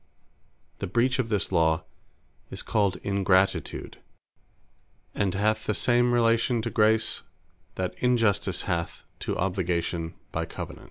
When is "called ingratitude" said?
2.63-3.99